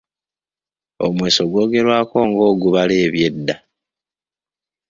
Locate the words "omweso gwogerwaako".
1.05-2.17